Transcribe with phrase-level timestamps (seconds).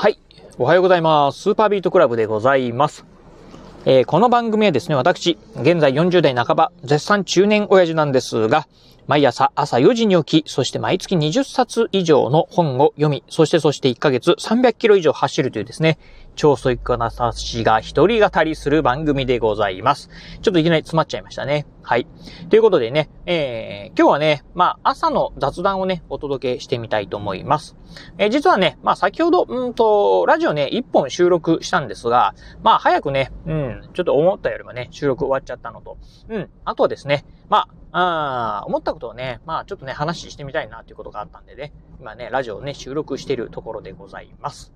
[0.00, 0.18] はい。
[0.58, 1.40] おはようございます。
[1.40, 3.04] スーパービートクラブでございます。
[3.84, 8.68] えー、この番組はですね、私、現在40代半ば、絶賛中年親父なんですが、
[9.08, 15.98] 毎朝朝4時に起き、そして毎月20冊以上の本を読み、そしてそして1ヶ月300キロ以上走るというですね、
[16.36, 20.10] 超ソイックな私が一人語りする番組でございます。
[20.42, 21.66] ちょっといきなり詰まっちゃいましたね。
[21.82, 22.06] はい。
[22.50, 27.76] ということでね、えー、今日はね、まあ、朝の雑談をね、お届けしてみたいと思います。
[28.18, 35.96] えー、実はね、まあ、先ほど、うんと、ラジオね、一本収録したんですが、まあ、早くね、うん、ちょっと思ったよりもね、収録終わっちゃったのと、
[36.28, 44.72] うん、あとはですね、まあ、あ思ったことをね、まあ、ちょっとね、話してみたいなっていうことがあったんでね、今ね、ラジオをね、収録してるところでございます。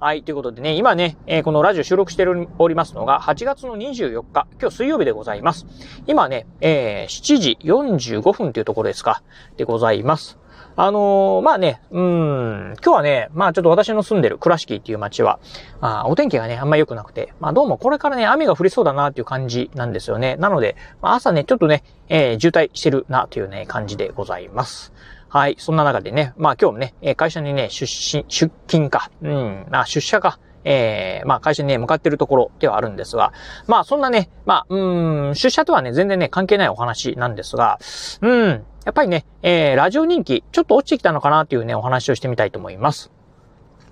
[0.00, 5.66] はい、ということでね、今ね、えー、このラジオ収録しておりますのが、8月の24日、今日水曜日でございます。
[6.06, 9.22] 今ね、えー、7時45分というところですか、
[9.56, 10.38] でございます。
[10.76, 15.38] あのー、まあね、うん、今日はね、まあちょっと私の住んでる倉敷っていう街は、
[15.80, 20.34] あお天気がね、あんま良くなくて、まあどうもこれからね、雨が降りそうだなっていう感じなんですよね。
[20.36, 24.92] なので、まあ、朝ね、ちょっとね、えー、渋滞してるなというね、感じでございます。
[25.28, 25.56] はい。
[25.58, 33.32] そんな中でね、まあ今日もね、会社にね、出身、出勤か、うん、あ出社か、えー、まあ会社にね、向かってるところではあるんですが、
[33.66, 37.78] まあそんなね、まあ、うん、出社とはね、全然ね、関係ないお話なんですが、
[38.20, 38.48] うん、
[38.84, 43.13] やっぱりね、えー、ラジオ人気、ちょっと落ちてきたのかなっていうね、お話をしてみたいと思います。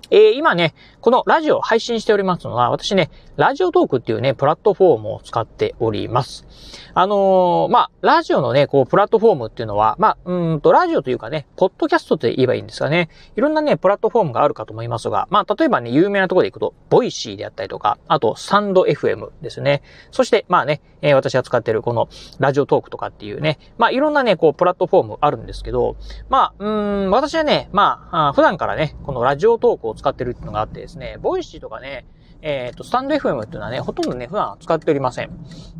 [0.09, 6.45] えー、今ね、このラジオ配信しておりますのは、私ね、 Radiotalk っていうね、プラットフォームを使っております。
[6.93, 13.09] あのー、まあ、ラジオのね、こう、プラットフォームっていうのは、まあ、うんと、ラジオというかね、ポッドキャストって言えばいいんですかね。
[13.35, 19.81] いろんなね、プラットフォームがあるかと思いますが、まあ、例えばね、有名なところで行くと、 Voicy であったりとか、あと、 stand.fm ですね。
[20.11, 25.95] そして、まあね、えー、私が使ってるこの、 Radiotalk とかっていうね、まあ、いろんなね、こう、プラットフォームあるんですけど、
[26.29, 32.05] まあ、うん、私はね、まあ、普段からね、この Radiotalk を使ってるっていうのがあってですね、 Voicy とかね、
[32.41, 35.31] えっ、ー、と、 stand.fm っていうのはね、ほとんどね、普段使っておりません。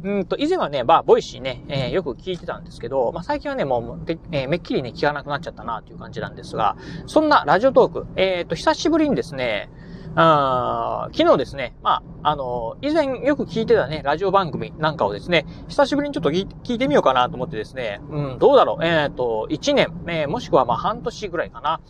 [0.03, 9.69] うんと、以前はね、まあ、 Voicy ね、えー、よく聞いてたんですけど、まあ、最近はね、もう、えー、めっきりね、聞かなくなっちゃったな、という感じなんですが、そんな Radiotalk、えっ、ー、と、久しぶりにですね、
[10.15, 16.45] あ昨日ですね、まあ、あの、以前よく聞いてたね、ラジオ番組なんかをですね、久しぶりにちょっと聞
[16.75, 21.81] いてみようかなと思ってですね、うん、どうだろう、えっ、ー、と、1年、えー、もしくはまあ半年ぐらいかな、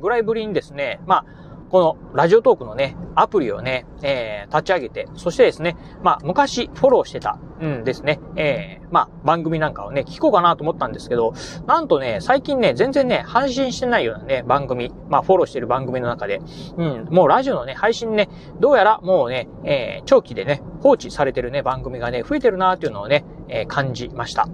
[0.00, 1.24] ぐらいぶりにですね、まあ、
[1.72, 11.32] このラジオトークのね、アプリをね、えー、立ち上げて、そしてですね、まあ、昔フォローしてた、うんですね、えー、まあ、番組なんかをね、聞こうかなと思ったんですけど、
[11.66, 16.42] なんとね、最近ね、全然ね、配信してないようなね、番組、まあ、フォローしてる番組の中で、
[16.76, 18.28] うん、もうラジオのね、配信ね、
[18.60, 24.46] どうやらもうね、えー、長期でね、放置されてるね、番組がね、増えてるなーっていうのをね、えー、感じました。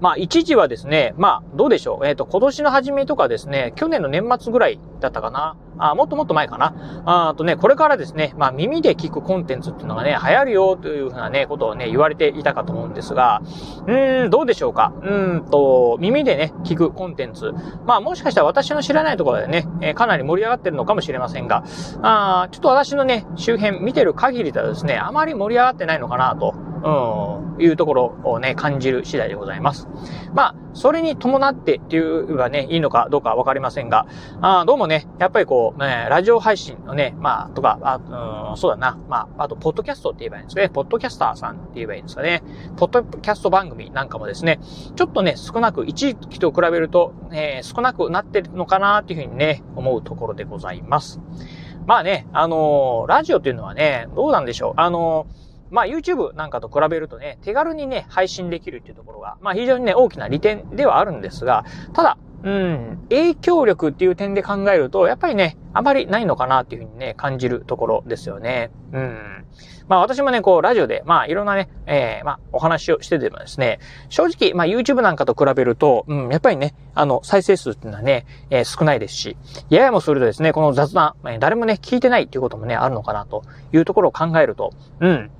[0.00, 2.06] まあ、一時はですね、まあ、どうでしょう。
[2.06, 5.56] えっ、ー、と、今年の初めとかですね、去年の年末ぐらいだったかな。
[5.78, 7.02] あ、もっともっと前かな。
[7.04, 13.42] あとね、これからですね、まあ、耳で聞くコンテンツっていうのがね、流行るよというふうなね、ことをね、言われていたかと思うんですが、
[13.86, 14.92] うーん、どうでしょうか。
[15.02, 17.52] うんと、耳でね、聞くコンテンツ。
[17.86, 21.64] まあ、もしかしたら私の知らないところでね、え、かなり盛り上がってるのかもしれませんが、
[22.02, 26.71] あちょっと私のね、周辺見てる限りではですね、あまり盛り上がってないのかなと。
[26.84, 29.88] うん、いうところをね、感じる次第でございます。
[30.34, 34.06] まあ、それに伴ってっていうがね、いいのかどうかわかりませんが、
[34.40, 42.42] あどうもね、やっぱりこう、ね、ラジオ配信のね、まあ、とか、あうん、そうだな、まあ、あと、ポッドキャストって言えばいいんですかね、ポッドキャスターさんって言えばいいんですかね、
[42.76, 44.58] ポッドキャスト番組なんかもですね、
[44.96, 51.20] ちょっとね、少なく、一時期と比べると、えー、少なくなってるのかなっていうふうにね、思うところでございます。
[51.86, 54.72] まあね、あのー、ラジオっていうのはね、どうなんでしょう。
[54.76, 55.41] あのー
[55.72, 68.70] まあ YouTube なんかと比べるとね、手軽にね、配信できるっていうところが、まあ非常にね、大きな利点ではあるんですが、ただ、うん、影響力っていう点で考えると、やっぱりね、あまりないのかなっていうふうにね、感じるところですよね。
[68.92, 69.44] うん。
[69.88, 73.78] まあ私もね、こう、ラジオで、まあいろんなね、えー、まあお話をしててもですね、
[74.08, 79.36] 正直、まあ YouTube なんかと比べると、うん、やっぱりね、あの、再生数っていうのはね、えー、少ないですし、
[79.70, 85.30] ややもするとですね、この雑談、誰もね、聞いてないっていうこともね、あるのかなというところを考えると、うん、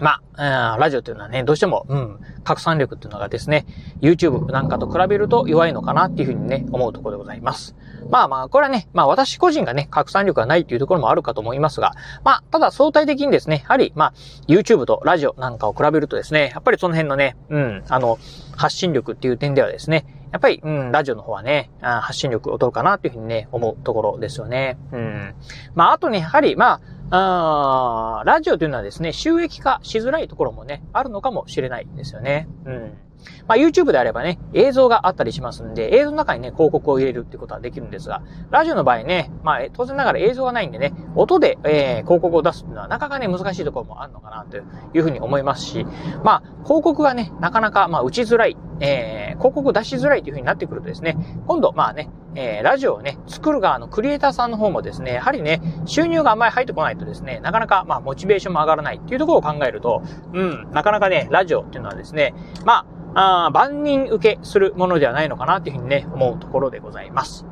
[0.00, 3.66] まあ、ラジオというのはね、どうしても、うん、拡散力っていうのがですね、
[4.00, 7.74] YouTube なんかと比べると弱いのかなっていうふうにね、思うところでございます。
[8.10, 11.92] まあまあ、これはね、まあ私個人がね、拡散力がないっていうところもあるかと思いますが、
[12.24, 14.12] まあ、ただ相対的にですね、やはり、まあ、
[14.46, 18.18] YouTube とラジオなんかを比べるとですね、やっぱりその辺のね、うん、あの、
[18.56, 24.78] 発信力っていう点ではですね、やっぱり、うん、ラジオの方はね、発信力を取るかなっていうふうにね、思うところですよね。
[24.92, 25.34] うん。
[25.74, 32.48] まあ、あとね、やはり、まあ、あラジオというのはですね、収益化しづらいところもね、あるのかもしれないですよね。
[32.66, 33.07] うん。
[33.46, 44.60] まあ、YouTube であればね、映像があったりしますんで、映像の中にね、広告を入れるってことはできるんですが、ラジオの場合ね、まあ、当然ながら映像がないんでね、音で、えー、広告を出すっていうのはなかなかね、難しいところもあるのかなとい
[45.00, 45.86] うふうに思いますし、
[46.24, 51.16] まあ、広告がね、なかなか、まあ、打ちづらい、えー、広告出しづらいというふうになってくるとですね、
[51.46, 67.44] 今度、まあね、えー、ラジオをね、作る側のクリエイターさんの方もですね、やはりね、収入があんまり入ってこないとですね、なかなか、まあ、モチベーションも上がらないっていうところを考えると、うん、なかなかね、ラジオっていうのはですね、まあ、あ万人受けするものではないのかなっていうふうにね、思うところでございます。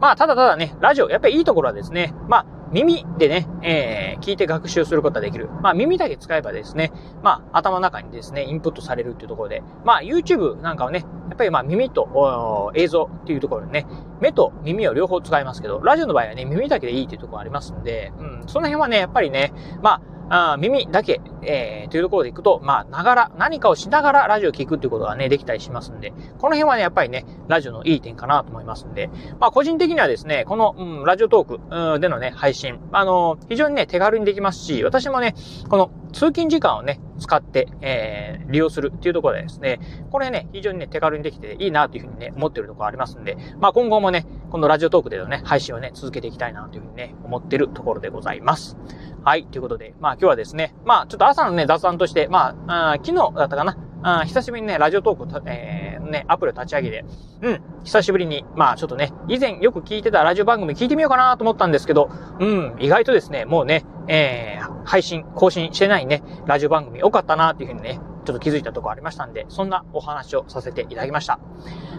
[0.00, 5.48] まあ、ただただね、ラジオ、やっぱりいいところはですね、まあ、耳でね、えー、聞いて学習することができる。
[5.60, 6.92] まあ耳だけ使えばですね、
[7.22, 13.86] まあ頭の中にですね、インプットされるっていうところで、まあ YouTube なんかはね、やっぱりまあ耳と映像っていうところでね、
[14.20, 29.10] 目と耳を両方使いますけど、ラジオの場合はね、耳だけでいいっていうところありますんで、うん、その辺はね、やっぱりね、まああ耳だけ、えー、というところでいくと、まあ、ながら、何かをしながらラジオを聞くっていうことがね、できたりしますんで、この辺はね、やっぱりね、ラジオのいい点かなと思いますんで、
[29.40, 31.60] まあ、個人的にはですね、この、うん、ラジオトーク
[31.94, 35.34] うんでのね、配信、あのー、非常にね、手軽にできますし、私もね、
[35.68, 39.78] この通勤時間をね、使って、えー、利用するっていうところでですね、
[40.10, 48.76] これね、非常にね、手軽にできていいなというふうにね、思ってるところありますんで、まあ今後もね、このラジオトークでのね、配信をね、続けていきたいなというふうにね、思ってるところでございます。
[49.22, 57.04] はい、ということで、まあ今日はですね、まあちょっと朝のね、雑談として、まあ、あ昨日だったかな、あ久しぶりにね、ラジオトークえー、ね、アプリを立ち上げて、
[57.42, 71.38] うん、久しぶりに、まあちょっとね、以前よく聞いてたラジオ番組聞いてみようかなと思ったんですけど、うん、意外とですね、もうね、えー、配信、更新してないね、ラジオ番組多かったなっていうふうにね、ちょっと気づいたとこありましたんで、そんなお話をさせていただきました。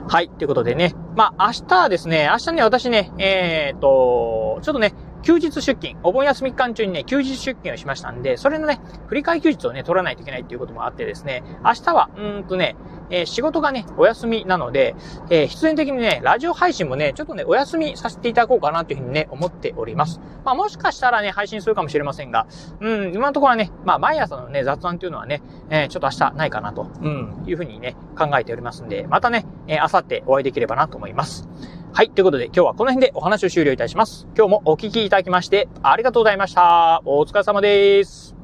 [0.08, 4.94] はい、ということでね、まあ明日はですね、明日ね、私ね、えー、と、ちょっとね、
[5.24, 12.76] 休日出勤、お盆休み期間中にね、休日出勤をしましたんで、それのね、振り替え休日をね、取らないといけないっていうこともあってですね、明日は、うんとね、
[13.12, 14.96] えー、仕事がね、お休みなので、
[15.30, 20.20] えー、必然的にね、ラジオ配信もね、ちょっとね、お休みさせていただこうかなというふうにね、思っております。
[20.44, 22.48] まあ、もしかしたらね、配信するかもしれませんが、
[22.80, 31.48] うん、今のところはね、まあ、毎朝のね、雑談っていうのはね、えー、ちょっと明日ないかなと、うん、いうふうにね、考えておりますんで、またね、えー、明後日お会いできればなと思います。
[31.94, 32.10] はい。
[32.10, 34.26] ということで、今日はこの辺でお話を終了いたします。
[34.38, 37.02] 今日もお聞きいただきまして、ありがとうございました。
[37.04, 38.41] お疲れ様です。